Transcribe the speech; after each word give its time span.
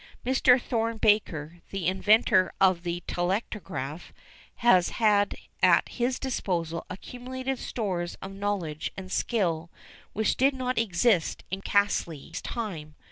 Mr 0.25 0.59
Thorne 0.59 0.97
Baker, 0.97 1.59
the 1.69 1.85
inventor 1.85 2.51
of 2.59 2.81
the 2.81 3.03
telectrograph, 3.07 4.11
has 4.55 4.89
had 4.89 5.35
at 5.61 5.89
his 5.89 6.17
disposal 6.17 6.87
accumulated 6.89 7.59
stores 7.59 8.15
of 8.19 8.31
knowledge 8.33 8.89
and 8.97 9.11
skill 9.11 9.69
which 10.13 10.37
did 10.37 10.55
not 10.55 10.79
exist 10.79 11.43
in 11.51 11.61
Caselli's 11.61 12.41
time. 12.41 12.95